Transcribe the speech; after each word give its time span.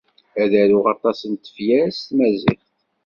Ad 0.41 0.51
aruɣ 0.61 0.85
aṭas 0.93 1.19
n 1.31 1.33
tefyar 1.35 1.87
s 1.93 1.99
tmaziɣt. 2.07 2.69